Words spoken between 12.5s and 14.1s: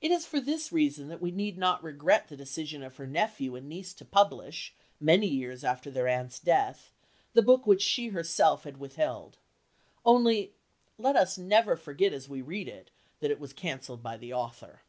it that it was cancelled